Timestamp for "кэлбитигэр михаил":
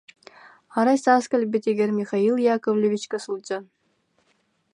1.31-2.35